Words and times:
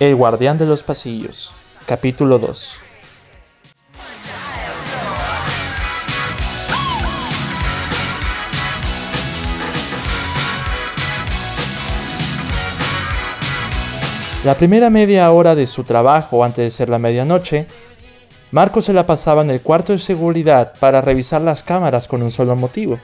El 0.00 0.16
guardián 0.16 0.56
de 0.56 0.64
los 0.64 0.82
pasillos, 0.82 1.52
capítulo 1.84 2.38
2. 2.38 2.76
La 14.42 14.54
primera 14.54 14.88
media 14.88 15.30
hora 15.30 15.54
de 15.54 15.66
su 15.66 15.84
trabajo 15.84 16.42
antes 16.44 16.64
de 16.64 16.70
ser 16.70 16.88
la 16.88 16.98
medianoche, 16.98 17.66
Marco 18.52 18.80
se 18.80 18.94
la 18.94 19.04
pasaba 19.04 19.42
en 19.42 19.50
el 19.50 19.60
cuarto 19.60 19.92
de 19.92 19.98
seguridad 19.98 20.72
para 20.80 21.02
revisar 21.02 21.42
las 21.42 21.62
cámaras 21.62 22.08
con 22.08 22.22
un 22.22 22.30
solo 22.30 22.56
motivo, 22.56 22.98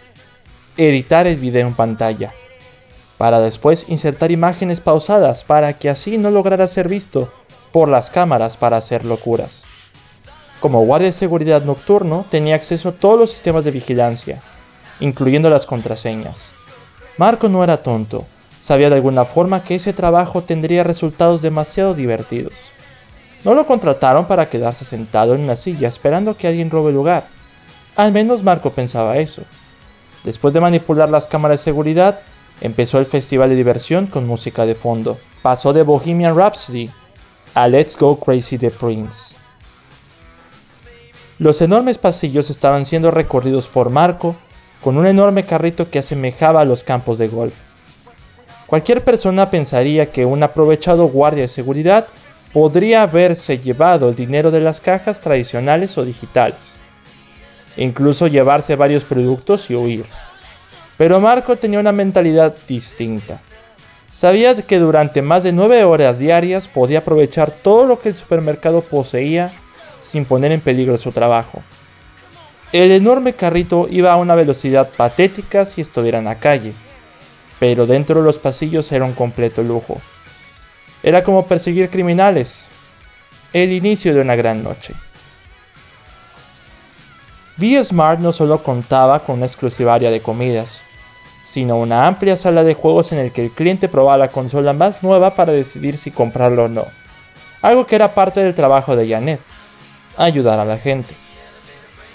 editar 0.79 1.27
el 1.27 1.37
video 1.37 1.67
en 1.67 1.75
pantalla, 1.75 2.33
para 3.19 3.41
después 3.41 3.87
insertar 3.89 4.31
imágenes 4.31 4.81
pausadas 4.81 5.45
para 5.45 5.73
que 5.75 5.91
así 5.91 6.19
no 6.19 6.31
lograra 6.31 6.69
ser 6.69 6.89
visto 6.89 7.33
por 7.73 7.89
las 7.89 8.11
cámaras 8.11 8.57
para 8.57 8.77
hacer 8.77 9.05
locuras. 9.05 9.65
Como 10.61 10.85
guardia 10.85 11.09
de 11.09 11.13
seguridad 11.13 11.63
nocturno 11.63 12.25
tenía 12.31 12.55
acceso 12.55 12.91
a 12.91 12.93
todos 12.93 13.19
los 13.19 13.31
sistemas 13.31 13.65
de 13.65 13.71
vigilancia, 13.71 14.43
incluyendo 15.01 15.51
las 15.51 15.67
contraseñas. 15.67 16.53
Marco 17.19 17.49
no 17.49 17.63
era 17.65 17.83
tonto 17.83 18.27
Sabía 18.67 18.91
de 18.91 18.97
alguna 18.97 19.25
forma 19.25 19.63
que 19.63 19.77
ese 19.77 19.93
trabajo 19.93 20.43
tendría 20.43 20.83
resultados 20.83 21.41
demasiado 21.41 21.95
divertidos. 21.95 22.73
No 23.45 23.55
lo 23.55 23.65
contrataron 23.65 24.27
para 24.27 24.51
quedarse 24.51 24.85
sentado 24.85 25.37
en 25.37 25.43
una 25.43 25.55
silla 25.55 25.87
esperando 25.87 26.37
que 26.37 26.49
alguien 26.49 26.69
robe 26.69 26.91
lugar. 26.91 27.29
Al 27.95 28.11
menos 28.11 28.43
Marco 28.43 28.71
pensaba 28.71 29.19
eso. 29.19 29.43
Después 30.25 30.53
de 30.53 30.61
manipular 30.61 31.09
las 31.09 31.29
cámaras 31.29 31.61
de 31.61 31.65
seguridad, 31.65 32.19
empezó 32.61 32.99
el 32.99 33.07
festival 33.07 33.51
de 33.51 33.57
diversión 33.57 34.07
con 34.07 34.27
música 34.27 34.67
de 34.67 34.75
fondo. 34.75 35.19
Pasó 35.43 35.73
de 35.73 35.83
Bohemian 35.83 36.37
Rhapsody 36.37 36.91
a 37.55 37.69
Let's 37.69 37.97
Go 37.99 38.19
Crazy 38.19 38.59
the 38.59 38.71
Prince. 38.71 39.35
Los 41.39 41.61
enormes 41.61 41.99
pasillos 41.99 42.51
estaban 42.51 42.87
siendo 42.87 43.11
recorridos 43.11 43.69
por 43.69 43.91
Marco 43.91 44.37
con 44.83 44.97
un 44.97 45.07
enorme 45.07 45.45
carrito 45.45 45.91
que 45.91 45.99
asemejaba 45.99 46.63
a 46.63 46.65
los 46.65 46.85
campos 46.85 47.19
de 47.19 47.29
golf. 47.29 47.55
Cualquier 48.67 49.05
persona 49.05 49.51
pensaría 49.51 50.11
que 50.11 50.25
un 50.25 50.43
aprovechado 50.43 51.07
guardia 51.07 51.43
de 51.43 51.49
seguridad 51.49 52.07
podría 52.53 53.03
haberse 53.03 53.59
llevado 53.59 54.09
el 54.09 54.17
dinero 54.17 54.51
de 54.51 54.61
las 54.61 54.81
cajas 54.81 55.21
tradicionales 55.21 55.97
o 55.99 56.05
digitales, 56.05 56.79
incluso 57.77 58.27
llevarse 58.27 58.75
varios 58.75 59.05
productos 59.05 59.71
y 59.71 59.75
huir. 59.75 60.07
Pero 60.97 61.21
Marco 61.21 61.57
tenía 61.57 61.81
una 61.81 61.93
mentalidad 61.93 62.55
distinta. 62.69 63.41
Sabía 64.13 64.55
que 64.57 64.79
durante 64.79 65.21
más 65.21 65.43
de 65.43 65.53
nueve 65.53 65.85
horas 65.85 66.19
diarias 66.19 66.69
podía 66.69 67.01
aprovechar 67.01 67.51
todo 67.51 67.87
lo 67.87 68.01
que 68.01 68.09
el 68.09 68.17
supermercado 68.17 68.81
poseía 68.81 69.51
sin 70.01 70.25
poner 70.25 70.53
en 70.53 70.61
peligro 70.61 70.97
su 70.97 71.13
trabajo. 71.13 71.63
El 72.73 72.93
enorme 72.93 73.35
carrito 73.35 73.87
iba 73.91 74.13
a 74.13 74.17
una 74.17 74.35
velocidad 74.35 74.89
patética 74.97 75.67
si 75.67 75.81
estuviera 75.81 76.19
en 76.19 76.25
la 76.25 76.39
calle 76.39 76.73
pero 77.59 77.87
dentro 77.87 78.21
de 78.21 78.27
los 78.27 78.39
pasillos 78.39 78.91
era 78.93 79.05
un 79.05 79.13
completo 79.13 79.63
lujo. 79.63 80.01
Era 81.03 81.23
como 81.23 81.47
perseguir 81.47 81.91
criminales. 81.91 82.67
El 83.53 83.73
inicio 83.73 84.15
de 84.15 84.21
una 84.21 84.37
gran 84.37 84.63
noche. 84.63 84.95
V-Smart 87.59 88.21
no 88.21 88.33
solo 88.33 88.63
contaba 88.63 89.21
con 89.21 89.37
una 89.37 89.47
exclusiva 89.47 89.95
área 89.95 90.11
de 90.11 90.21
comidas, 90.21 90.83
sino 91.45 91.77
una 91.77 92.07
amplia 92.07 92.37
sala 92.37 92.65
de 92.65 92.75
juegos 92.75 93.13
en 93.13 93.19
el 93.19 93.33
que 93.33 93.45
el 93.45 93.51
cliente 93.51 93.89
probaba 93.89 94.19
la 94.19 94.29
consola 94.29 94.73
más 94.73 95.03
nueva 95.03 95.35
para 95.35 95.53
decidir 95.53 95.99
si 95.99 96.11
comprarlo 96.11 96.65
o 96.65 96.69
no. 96.69 96.85
Algo 97.63 97.87
que 97.87 97.97
era 97.97 98.15
parte 98.15 98.41
del 98.41 98.55
trabajo 98.55 98.97
de 98.97 99.09
Janet, 99.09 99.41
ayudar 100.17 100.61
a 100.61 100.65
la 100.65 100.79
gente. 100.79 101.15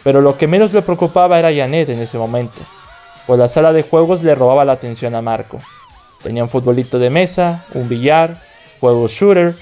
Pero 0.04 0.22
lo 0.22 0.38
que 0.38 0.48
menos 0.48 0.74
le 0.74 0.82
preocupaba 0.82 1.40
era 1.40 1.54
Janet 1.54 1.90
en 1.90 2.02
ese 2.02 2.18
momento 2.18 2.60
pues 3.32 3.40
la 3.40 3.48
sala 3.48 3.74
de 3.74 3.84
juegos 3.84 4.24
le 4.24 4.36
robaba 4.36 4.66
la 4.66 4.74
atención 4.74 5.16
a 5.16 5.22
Marco. 5.22 5.60
Tenía 6.22 6.44
un 6.44 6.50
futbolito 6.50 7.00
de 7.00 7.10
mesa, 7.10 7.64
un 7.74 7.90
billar, 7.90 8.42
juegos 8.80 9.12
shooter 9.12 9.56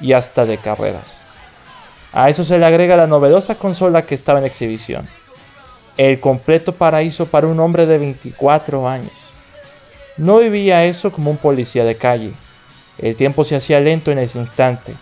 y 0.00 0.12
hasta 0.12 0.44
de 0.44 0.58
carreras. 0.58 1.24
A 2.12 2.30
eso 2.30 2.44
se 2.44 2.58
le 2.58 2.64
agrega 2.64 2.96
la 2.96 3.06
novedosa 3.06 3.56
consola 3.56 4.06
que 4.06 4.14
estaba 4.14 4.38
en 4.38 4.44
exhibición. 4.44 5.08
El 5.96 6.20
completo 6.20 6.72
paraíso 6.72 7.24
para 7.24 7.46
un 7.46 7.58
hombre 7.58 7.86
de 7.86 7.96
24 7.96 8.86
años. 8.86 9.32
No 10.18 10.38
vivía 10.38 10.84
eso 10.84 11.10
como 11.10 11.30
un 11.30 11.38
policía 11.38 11.84
de 11.84 11.96
calle. 11.96 12.32
El 12.98 13.16
tiempo 13.16 13.44
se 13.44 13.56
hacía 13.56 13.80
lento 13.80 14.10
en 14.10 14.18
ese 14.18 14.38
instante. 14.38 14.94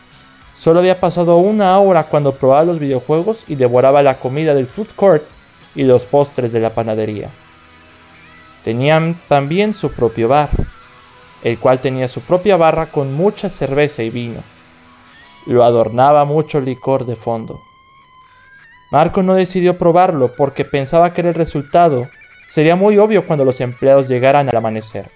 Solo 0.55 0.79
había 0.79 1.01
pasado 1.01 1.37
una 1.39 1.77
hora 1.81 2.05
cuando 2.05 2.37
probaba 2.37 2.65
los 2.65 2.79
videojuegos 2.79 3.45
y 3.49 3.57
devoraba 3.57 4.05
la 4.05 4.19
comida 4.19 4.55
del 4.55 4.69
food 4.69 4.91
court 4.95 5.25
y 5.75 5.83
los 5.83 6.05
postres 6.05 6.53
de 6.53 6.61
la 6.61 6.71
panadería. 6.71 7.29
Tenían 8.63 9.21
también 9.29 9.75
su 9.75 9.91
propio 9.93 10.29
bar, 10.29 10.51
el 11.43 11.59
cual 11.59 11.81
tenía 11.81 12.07
su 12.07 12.21
propia 12.21 12.57
barra 12.57 12.87
con 12.87 13.13
mucha 13.15 13.49
cerveza 13.49 14.05
y 14.05 14.11
vino. 14.11 14.43
Lo 15.47 15.65
adornaba 15.65 16.25
mucho 16.25 16.61
licor 16.61 17.05
de 17.05 17.17
fondo. 17.17 17.61
Marco 18.95 19.25
no 19.25 19.35
decidió 19.35 19.77
probarlo 19.77 20.37
porque 20.37 20.65
pensaba 20.65 21.13
que 21.13 21.23
el 21.23 21.35
resultado 21.35 22.09
sería 22.47 22.77
muy 22.77 22.97
obvio 22.97 23.27
cuando 23.27 23.45
los 23.45 23.61
empleados 23.61 24.07
llegaran 24.07 24.49
al 24.49 24.57
amanecer. 24.57 25.11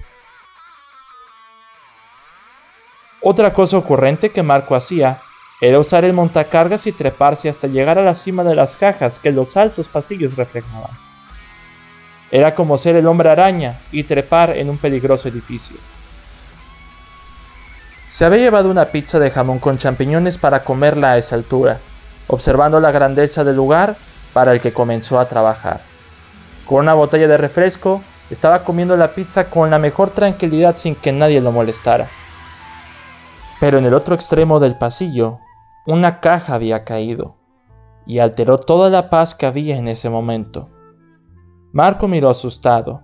Otra 3.22 3.53
cosa 3.53 3.78
ocurrente 3.78 4.31
que 4.31 4.43
Marco 4.43 4.75
hacía 4.75 5.21
era 5.61 5.78
usar 5.78 6.05
el 6.05 6.12
montacargas 6.12 6.89
y 6.89 6.93
treparse 6.93 7.49
hasta 7.49 7.69
llegar 7.69 8.00
a 8.00 8.03
la 8.03 8.15
cima 8.15 8.43
de 8.43 8.56
las 8.56 8.77
cajas 8.77 9.21
que 9.21 9.31
los 9.31 9.56
altos 9.56 9.89
pasillos 9.89 10.34
reflejaban. 10.34 10.91
Era 12.33 12.56
como 12.56 12.78
ser 12.78 12.97
el 12.97 13.06
hombre 13.06 13.31
araña 13.31 13.78
y 13.93 14.03
trepar 14.03 14.56
en 14.56 14.71
un 14.71 14.78
peligroso 14.78 15.28
edificio. 15.28 15.77
Se 18.10 18.25
había 18.25 18.39
llevado 18.39 18.72
una 18.72 18.87
pizza 18.87 19.21
de 19.21 19.31
jamón 19.31 19.60
con 19.60 19.78
champiñones 19.78 20.37
para 20.37 20.65
comerla 20.65 21.12
a 21.12 21.19
esa 21.19 21.37
altura, 21.37 21.78
observando 22.28 22.78
la 22.78 22.93
grandeza 22.93 23.43
del 23.43 23.56
lugar 23.56 23.97
para 24.33 24.53
el 24.53 24.61
que 24.61 24.72
comenzó 24.72 25.19
a 25.19 25.28
trabajar. 25.28 25.81
Con 26.66 26.81
una 26.81 26.94
botella 26.94 27.27
de 27.27 27.37
refresco, 27.37 28.03
estaba 28.31 28.62
comiendo 28.62 28.97
la 28.97 29.15
pizza 29.15 29.50
con 29.50 29.71
la 29.71 29.78
mejor 29.78 30.11
tranquilidad 30.11 30.77
sin 30.77 30.94
que 30.94 31.12
nadie 31.12 31.41
lo 31.41 31.50
molestara. 31.50 32.09
Pero 33.59 33.78
en 33.78 33.87
el 33.87 33.94
otro 33.94 34.15
extremo 34.15 34.61
del 34.61 34.77
pasillo, 34.77 35.41
una 35.87 36.21
caja 36.21 36.55
había 36.55 36.84
caído, 36.84 37.37
y 38.06 38.19
alteró 38.21 38.60
toda 38.60 38.91
la 38.91 39.10
paz 39.10 39.34
que 39.34 39.47
había 39.47 39.77
en 39.77 39.89
ese 39.89 40.10
momento. 40.10 40.69
Marco 41.72 42.09
miró 42.09 42.31
asustado. 42.31 43.03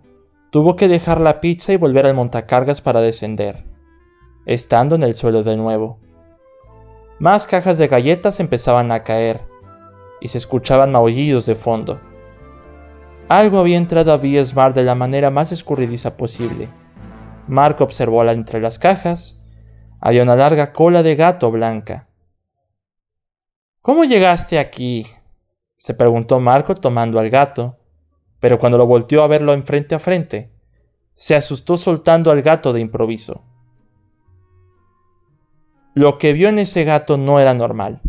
Tuvo 0.51 0.77
que 0.77 0.89
dejar 0.89 1.21
la 1.21 1.41
pizza 1.41 1.73
y 1.73 1.77
volver 1.77 2.07
al 2.07 2.15
montacargas 2.15 2.81
para 2.81 3.01
descender, 3.01 3.65
estando 4.47 4.95
en 4.95 5.03
el 5.03 5.15
suelo 5.15 5.43
de 5.43 5.57
nuevo. 5.57 5.99
Más 7.19 7.47
cajas 7.47 7.79
de 7.79 7.89
galletas 7.89 8.41
empezaban 8.41 8.93
a 8.93 9.05
caer, 9.05 9.43
y 10.21 10.29
se 10.29 10.39
escuchaban 10.39 10.93
maullidos 10.93 11.47
de 11.47 11.55
fondo. 11.55 12.01
Algo 13.29 13.59
había 13.59 13.77
entrado 13.77 14.13
a 14.13 14.17
V-Smart 14.17 14.75
de 14.75 14.85
la 14.85 14.95
manera 14.95 15.31
más 15.31 15.53
escurridiza 15.53 16.17
posible. 16.17 16.69
Marco 17.47 17.85
observó 17.85 18.25
entre 18.25 18.61
las 18.61 18.79
cajas. 18.79 19.43
Había 20.01 20.23
una 20.23 20.37
larga 20.37 20.73
cola 20.73 21.03
de 21.03 21.15
gato 21.15 21.51
blanca. 21.51 22.09
¿Cómo 23.81 24.05
llegaste 24.05 24.59
aquí? 24.59 25.07
se 25.77 25.95
preguntó 25.95 26.41
Marco 26.41 26.75
tomando 26.75 27.21
al 27.21 27.31
gato 27.31 27.79
pero 28.45 28.59
cuando 28.59 28.77
lo 28.77 28.87
volteó 28.87 29.23
a 29.23 29.27
verlo 29.27 29.55
en 29.55 29.65
frente 29.65 29.95
a 29.95 29.99
frente, 29.99 30.53
se 31.15 31.35
asustó 31.35 31.79
soltando 31.79 32.31
al 32.31 32.43
gato 32.43 32.75
de 32.75 32.81
improviso. 32.81 33.43
Lo 35.95 36.19
que 36.19 36.33
vio 36.33 36.49
en 36.49 36.59
ese 36.59 36.83
gato 36.85 37.17
no 37.19 37.39
era 37.39 37.55
normal. 37.55 38.01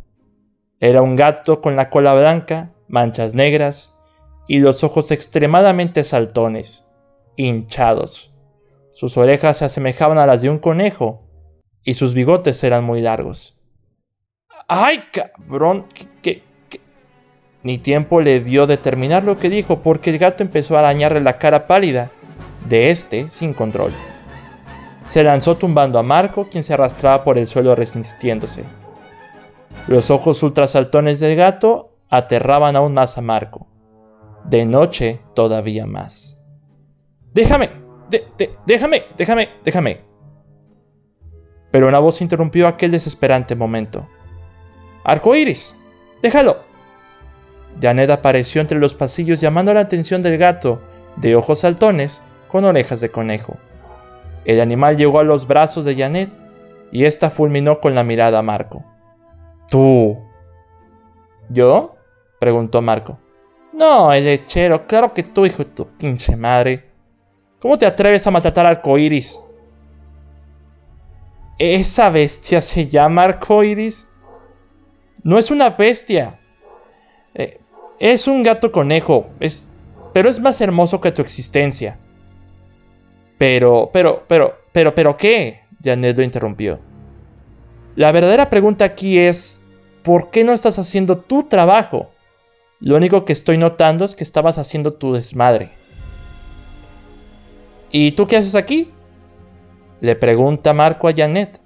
Era 0.79 1.01
un 1.01 1.15
gato 1.15 1.61
con 1.61 1.75
la 1.75 1.89
cola 1.89 2.13
blanca, 2.13 2.73
manchas 2.87 3.35
negras 3.35 3.95
y 4.47 4.59
los 4.59 4.83
ojos 4.83 5.11
extremadamente 5.11 6.03
saltones, 6.03 6.87
hinchados. 7.35 8.35
Sus 8.93 9.17
orejas 9.17 9.57
se 9.57 9.65
asemejaban 9.65 10.17
a 10.17 10.25
las 10.25 10.41
de 10.41 10.49
un 10.49 10.57
conejo 10.57 11.21
y 11.83 11.93
sus 11.93 12.13
bigotes 12.13 12.63
eran 12.63 12.83
muy 12.83 13.01
largos. 13.01 13.61
¡Ay, 14.67 15.03
cabrón! 15.11 15.85
¿Qué, 16.23 16.41
ni 17.61 17.77
tiempo 17.77 18.21
le 18.21 18.39
dio 18.39 18.67
de 18.67 18.77
terminar 18.77 19.23
lo 19.23 19.37
que 19.37 19.49
dijo 19.49 19.81
porque 19.81 20.11
el 20.11 20.17
gato 20.17 20.43
empezó 20.43 20.75
a 20.75 20.79
arañarle 20.79 21.21
la 21.21 21.37
cara 21.37 21.67
pálida 21.67 22.11
de 22.67 22.91
este 22.91 23.29
sin 23.29 23.53
control. 23.53 23.91
Se 25.05 25.23
lanzó 25.23 25.57
tumbando 25.57 25.99
a 25.99 26.03
Marco, 26.03 26.47
quien 26.49 26.63
se 26.63 26.73
arrastraba 26.73 27.23
por 27.23 27.37
el 27.37 27.47
suelo 27.47 27.75
resistiéndose. 27.75 28.63
Los 29.87 30.09
ojos 30.09 30.41
ultrasaltones 30.41 31.19
del 31.19 31.35
gato 31.35 31.95
aterraban 32.09 32.75
aún 32.75 32.93
más 32.93 33.17
a 33.17 33.21
Marco. 33.21 33.67
De 34.45 34.65
noche 34.65 35.21
todavía 35.33 35.85
más. 35.85 36.39
Déjame, 37.33 37.69
déjame, 38.65 39.03
déjame, 39.17 39.49
déjame. 39.63 40.01
Pero 41.71 41.87
una 41.87 41.99
voz 41.99 42.21
interrumpió 42.21 42.67
aquel 42.67 42.91
desesperante 42.91 43.55
momento. 43.55 44.07
¡Arcoíris! 45.03 45.75
¡Déjalo! 46.21 46.57
Janet 47.81 48.09
apareció 48.09 48.61
entre 48.61 48.79
los 48.79 48.93
pasillos 48.93 49.41
llamando 49.41 49.73
la 49.73 49.81
atención 49.81 50.21
del 50.21 50.37
gato, 50.37 50.81
de 51.17 51.35
ojos 51.35 51.59
saltones, 51.59 52.21
con 52.47 52.63
orejas 52.63 53.01
de 53.01 53.11
conejo. 53.11 53.57
El 54.45 54.61
animal 54.61 54.95
llegó 54.95 55.19
a 55.19 55.23
los 55.23 55.47
brazos 55.47 55.85
de 55.85 55.95
Janet 55.95 56.29
y 56.91 57.05
ésta 57.05 57.29
fulminó 57.29 57.81
con 57.81 57.95
la 57.95 58.03
mirada 58.03 58.39
a 58.39 58.43
Marco. 58.43 58.85
Tú. 59.69 60.17
¿Yo? 61.49 61.95
preguntó 62.39 62.81
Marco. 62.81 63.17
No, 63.73 64.13
el 64.13 64.23
lechero, 64.23 64.87
claro 64.87 65.13
que 65.13 65.23
tú, 65.23 65.45
hijo 65.45 65.63
de 65.63 65.71
tu 65.71 65.85
pinche 65.97 66.35
madre. 66.35 66.85
¿Cómo 67.59 67.77
te 67.77 67.85
atreves 67.85 68.25
a 68.25 68.31
maltratar 68.31 68.65
al 68.65 68.77
arcoíris? 68.77 69.39
¿Esa 71.57 72.09
bestia 72.09 72.61
se 72.61 72.87
llama 72.87 73.23
arcoíris? 73.23 74.07
No 75.23 75.39
es 75.39 75.49
una 75.49 75.71
bestia. 75.71 76.39
Eh, 77.33 77.59
es 77.99 78.27
un 78.27 78.43
gato 78.43 78.71
conejo, 78.71 79.27
es, 79.39 79.67
pero 80.13 80.29
es 80.29 80.39
más 80.39 80.61
hermoso 80.61 81.01
que 81.01 81.11
tu 81.11 81.21
existencia. 81.21 81.97
Pero, 83.37 83.89
pero, 83.91 84.23
pero, 84.27 84.57
pero, 84.71 84.95
pero, 84.95 85.17
¿qué? 85.17 85.61
Janet 85.83 86.17
lo 86.17 86.23
interrumpió. 86.23 86.79
La 87.95 88.11
verdadera 88.11 88.49
pregunta 88.49 88.85
aquí 88.85 89.19
es, 89.19 89.61
¿por 90.03 90.31
qué 90.31 90.43
no 90.43 90.53
estás 90.53 90.79
haciendo 90.79 91.19
tu 91.19 91.43
trabajo? 91.43 92.11
Lo 92.79 92.95
único 92.95 93.25
que 93.25 93.33
estoy 93.33 93.57
notando 93.57 94.05
es 94.05 94.15
que 94.15 94.23
estabas 94.23 94.57
haciendo 94.57 94.93
tu 94.93 95.13
desmadre. 95.13 95.71
¿Y 97.91 98.11
tú 98.11 98.27
qué 98.27 98.37
haces 98.37 98.55
aquí? 98.55 98.91
Le 100.01 100.15
pregunta 100.15 100.73
Marco 100.73 101.07
a 101.07 101.13
Janet, 101.13 101.59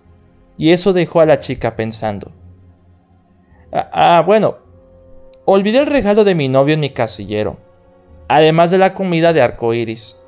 y 0.58 0.72
eso 0.72 0.94
dejó 0.94 1.22
a 1.22 1.26
la 1.26 1.40
chica 1.40 1.76
pensando. 1.76 2.32
Ah, 3.72 3.90
ah, 3.92 4.24
bueno, 4.26 4.58
olvidé 5.46 5.80
el 5.80 5.88
regalo 5.88 6.24
de 6.24 6.36
mi 6.36 6.48
novio 6.48 6.76
en 6.76 6.80
mi 6.80 6.92
casillero, 6.92 7.58
además 8.28 8.70
de 8.70 8.78
la 8.78 8.94
comida 8.94 9.34
de 9.34 9.42
arco 9.42 9.74
iris 9.74 10.19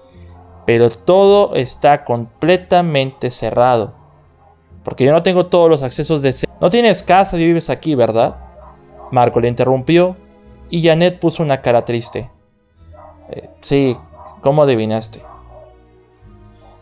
pero 0.72 0.90
todo 0.90 1.54
está 1.54 2.06
completamente 2.06 3.30
cerrado. 3.30 3.94
Porque 4.86 5.04
yo 5.04 5.12
no 5.12 5.22
tengo 5.22 5.48
todos 5.48 5.70
los 5.70 5.84
accesos 5.84 6.22
de... 6.22 6.34
No 6.62 6.70
tienes 6.70 7.04
casa 7.04 7.36
y 7.36 7.40
vives 7.40 7.70
aquí, 7.70 7.94
¿verdad? 7.94 8.38
Marco 9.12 9.42
le 9.42 9.50
interrumpió 9.50 10.16
y 10.70 10.82
Janet 10.82 11.20
puso 11.20 11.44
una 11.44 11.62
cara 11.62 11.84
triste. 11.84 12.32
Eh, 13.32 13.50
sí, 13.60 13.98
¿cómo 14.40 14.64
adivinaste? 14.64 15.22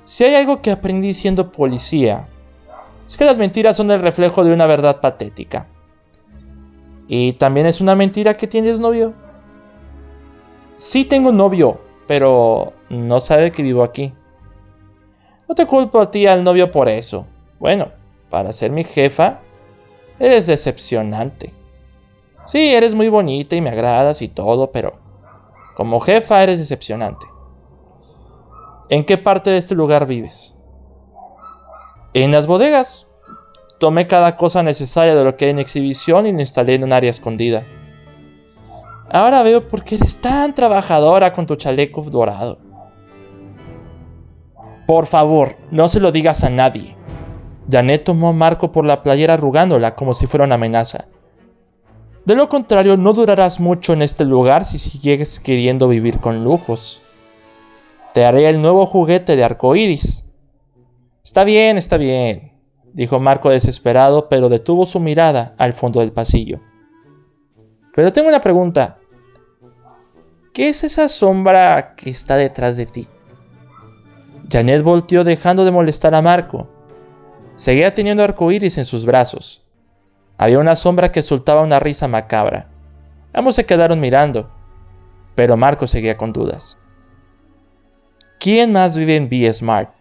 Si 0.03 0.23
hay 0.23 0.35
algo 0.35 0.61
que 0.61 0.69
aprendí 0.69 1.15
siendo 1.15 1.51
policía, 1.51 2.27
es 3.07 3.17
que 3.17 3.25
las 3.25 3.37
mentiras 3.37 3.75
son 3.75 3.89
el 3.89 4.03
reflejo 4.03 4.43
de 4.43 4.53
una 4.53 4.67
verdad 4.67 5.01
patética. 5.01 5.65
Y 7.07 7.33
también 7.33 7.65
es 7.65 7.81
una 7.81 7.95
mentira 7.95 8.37
que 8.37 8.45
tienes 8.45 8.79
novio. 8.79 9.13
Sí 10.75 11.05
tengo 11.05 11.31
novio, 11.31 11.79
pero 12.07 12.73
no 12.89 13.19
sabe 13.19 13.51
que 13.51 13.63
vivo 13.63 13.83
aquí. 13.83 14.13
No 15.47 15.55
te 15.55 15.65
culpo 15.65 15.99
a 15.99 16.11
ti 16.11 16.27
al 16.27 16.43
novio 16.43 16.71
por 16.71 16.89
eso. 16.89 17.25
Bueno, 17.59 17.89
para 18.29 18.51
ser 18.51 18.71
mi 18.71 18.83
jefa, 18.83 19.39
eres 20.19 20.47
decepcionante. 20.47 21.53
Sí, 22.45 22.73
eres 22.73 22.95
muy 22.95 23.09
bonita 23.09 23.55
y 23.55 23.61
me 23.61 23.69
agradas 23.69 24.21
y 24.21 24.27
todo, 24.27 24.71
pero 24.71 24.93
como 25.75 25.99
jefa 25.99 26.43
eres 26.43 26.59
decepcionante. 26.59 27.25
¿En 28.89 29.05
qué 29.05 29.17
parte 29.17 29.49
de 29.49 29.57
este 29.57 29.75
lugar 29.75 30.07
vives? 30.07 30.59
En 32.13 32.31
las 32.31 32.47
bodegas. 32.47 33.05
Tomé 33.79 34.07
cada 34.07 34.35
cosa 34.35 34.61
necesaria 34.61 35.15
de 35.15 35.23
lo 35.23 35.37
que 35.37 35.45
hay 35.45 35.51
en 35.51 35.59
exhibición 35.59 36.25
y 36.27 36.33
lo 36.33 36.41
instalé 36.41 36.75
en 36.75 36.83
un 36.83 36.91
área 36.91 37.11
escondida. 37.11 37.63
Ahora 39.09 39.41
veo 39.41 39.69
por 39.69 39.83
qué 39.83 39.95
eres 39.95 40.19
tan 40.19 40.53
trabajadora 40.53 41.31
con 41.31 41.45
tu 41.45 41.55
chaleco 41.55 42.01
dorado. 42.01 42.68
Por 44.89 45.05
favor, 45.05 45.55
no 45.69 45.87
se 45.87 45.99
lo 45.99 46.11
digas 46.11 46.43
a 46.43 46.49
nadie. 46.49 46.95
Janet 47.69 48.05
tomó 48.05 48.29
a 48.29 48.33
Marco 48.33 48.71
por 48.71 48.85
la 48.85 49.03
playera 49.03 49.35
arrugándola 49.35 49.93
como 49.93 50.15
si 50.15 50.25
fuera 50.25 50.45
una 50.45 50.55
amenaza. 50.55 51.05
De 52.25 52.33
lo 52.33 52.49
contrario, 52.49 52.97
no 52.97 53.13
durarás 53.13 53.59
mucho 53.59 53.93
en 53.93 54.01
este 54.01 54.25
lugar 54.25 54.65
si 54.65 54.79
sigues 54.79 55.39
queriendo 55.39 55.87
vivir 55.87 56.17
con 56.17 56.43
lujos. 56.43 57.03
Te 58.15 58.25
haré 58.25 58.49
el 58.49 58.63
nuevo 58.63 58.87
juguete 58.87 59.35
de 59.35 59.43
arco 59.43 59.75
iris. 59.75 60.25
Está 61.23 61.43
bien, 61.43 61.77
está 61.77 61.97
bien, 61.97 62.53
dijo 62.91 63.19
Marco 63.19 63.51
desesperado, 63.51 64.27
pero 64.27 64.49
detuvo 64.49 64.87
su 64.87 64.99
mirada 64.99 65.53
al 65.59 65.73
fondo 65.73 65.99
del 65.99 66.13
pasillo. 66.13 66.61
Pero 67.93 68.11
tengo 68.11 68.27
una 68.27 68.41
pregunta. 68.41 68.97
¿Qué 70.51 70.69
es 70.69 70.83
esa 70.83 71.09
sombra 71.09 71.93
que 71.95 72.09
está 72.09 72.37
detrás 72.37 72.75
de 72.75 72.87
ti? 72.87 73.07
Janet 74.49 74.81
volteó 74.81 75.23
dejando 75.23 75.63
de 75.63 75.71
molestar 75.71 76.15
a 76.15 76.21
Marco. 76.21 76.67
Seguía 77.55 77.93
teniendo 77.93 78.23
arcoíris 78.23 78.77
en 78.77 78.85
sus 78.85 79.05
brazos. 79.05 79.65
Había 80.37 80.59
una 80.59 80.75
sombra 80.75 81.11
que 81.11 81.21
soltaba 81.21 81.61
una 81.61 81.79
risa 81.79 82.07
macabra. 82.07 82.67
Ambos 83.33 83.55
se 83.55 83.65
quedaron 83.65 83.99
mirando, 83.99 84.49
pero 85.35 85.55
Marco 85.55 85.85
seguía 85.85 86.17
con 86.17 86.33
dudas. 86.33 86.77
¿Quién 88.39 88.71
más 88.71 88.97
vive 88.97 89.17
en 89.17 89.29
B 89.29 89.53
Smart? 89.53 89.91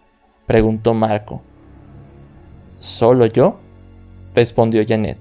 preguntó 0.46 0.94
Marco. 0.94 1.42
¿Solo 2.78 3.26
yo? 3.26 3.58
respondió 4.34 4.82
Janet. 4.86 5.18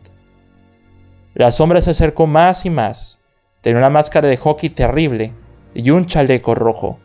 La 1.34 1.52
sombra 1.52 1.82
se 1.82 1.92
acercó 1.92 2.28
más 2.28 2.66
y 2.66 2.70
más. 2.70 3.22
Tenía 3.62 3.80
una 3.80 3.90
máscara 3.90 4.28
de 4.28 4.38
hockey 4.38 4.70
terrible 4.70 5.34
y 5.74 5.90
un 5.90 6.06
chaleco 6.06 6.56
rojo. 6.56 7.00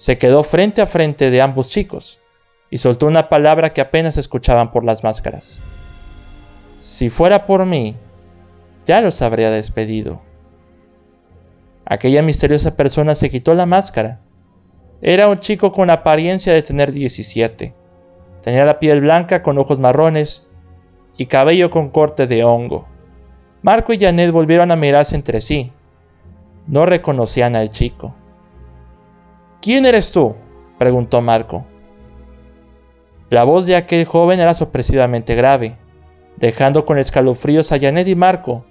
Se 0.00 0.16
quedó 0.16 0.44
frente 0.44 0.80
a 0.80 0.86
frente 0.86 1.28
de 1.30 1.42
ambos 1.42 1.68
chicos 1.68 2.22
y 2.70 2.78
soltó 2.78 3.06
una 3.06 3.28
palabra 3.28 3.74
que 3.74 3.82
apenas 3.82 4.16
escuchaban 4.16 4.72
por 4.72 4.82
las 4.82 5.04
máscaras. 5.04 5.60
Si 6.80 7.10
fuera 7.10 7.44
por 7.44 7.66
mí, 7.66 7.96
ya 8.86 9.02
los 9.02 9.20
habría 9.20 9.50
despedido. 9.50 10.22
Aquella 11.84 12.22
misteriosa 12.22 12.76
persona 12.76 13.14
se 13.14 13.28
quitó 13.28 13.52
la 13.52 13.66
máscara. 13.66 14.20
Era 15.02 15.28
un 15.28 15.40
chico 15.40 15.70
con 15.70 15.90
apariencia 15.90 16.54
de 16.54 16.62
tener 16.62 16.92
17. 16.92 17.74
Tenía 18.40 18.64
la 18.64 18.78
piel 18.78 19.02
blanca 19.02 19.42
con 19.42 19.58
ojos 19.58 19.78
marrones 19.78 20.48
y 21.18 21.26
cabello 21.26 21.70
con 21.70 21.90
corte 21.90 22.26
de 22.26 22.42
hongo. 22.42 22.88
Marco 23.60 23.92
y 23.92 23.98
Janet 23.98 24.32
volvieron 24.32 24.70
a 24.70 24.76
mirarse 24.76 25.14
entre 25.14 25.42
sí. 25.42 25.72
No 26.66 26.86
reconocían 26.86 27.54
al 27.54 27.70
chico. 27.70 28.14
¿Quién 29.60 29.84
eres 29.84 30.10
tú? 30.10 30.34
preguntó 30.78 31.20
Marco. 31.20 31.66
La 33.28 33.44
voz 33.44 33.66
de 33.66 33.76
aquel 33.76 34.06
joven 34.06 34.40
era 34.40 34.54
sorpresivamente 34.54 35.34
grave, 35.34 35.76
dejando 36.36 36.86
con 36.86 36.98
escalofríos 36.98 37.70
a 37.70 37.78
Janet 37.78 38.08
y 38.08 38.14
Marco 38.14 38.64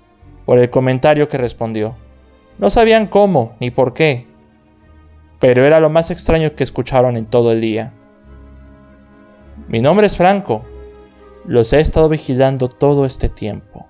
por 0.45 0.57
el 0.57 0.71
comentario 0.71 1.27
que 1.27 1.37
respondió. 1.37 1.95
No 2.57 2.71
sabían 2.71 3.05
cómo 3.05 3.53
ni 3.59 3.69
por 3.69 3.93
qué, 3.93 4.25
pero 5.39 5.63
era 5.63 5.79
lo 5.79 5.91
más 5.91 6.09
extraño 6.09 6.55
que 6.55 6.63
escucharon 6.63 7.17
en 7.17 7.27
todo 7.27 7.51
el 7.51 7.61
día. 7.61 7.93
Mi 9.67 9.81
nombre 9.81 10.07
es 10.07 10.17
Franco. 10.17 10.65
Los 11.45 11.71
he 11.71 11.79
estado 11.79 12.09
vigilando 12.09 12.67
todo 12.67 13.05
este 13.05 13.29
tiempo. 13.29 13.88